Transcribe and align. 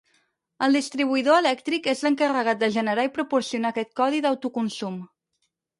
El 0.67 0.77
distribuïdor 0.77 1.41
elèctric 1.41 1.91
és 1.93 2.01
l'encarregat 2.07 2.65
de 2.65 2.73
generar 2.79 3.07
i 3.11 3.15
proporcionar 3.19 3.75
aquest 3.77 3.95
codi 4.03 4.27
d'autoconsum. 4.27 5.03